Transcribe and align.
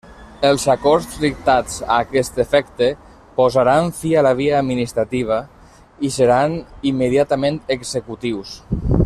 Els 0.47 0.63
acords 0.73 1.17
dictats 1.25 1.75
a 1.87 1.97
aquest 2.05 2.39
efecte 2.43 2.87
posaran 3.41 3.93
fi 3.99 4.15
a 4.15 4.23
la 4.29 4.33
via 4.41 4.57
administrativa 4.63 5.39
i 6.09 6.13
seran 6.17 6.57
immediatament 6.95 7.63
executius. 7.79 8.61